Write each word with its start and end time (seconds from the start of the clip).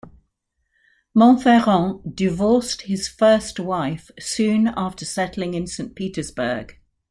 Monferrand 1.15 2.15
divorced 2.15 2.81
his 2.81 3.07
first 3.07 3.59
wife 3.59 4.09
soon 4.17 4.69
after 4.75 5.05
settling 5.05 5.53
in 5.53 5.67
Saint 5.67 5.93
Petersburg. 5.93 6.75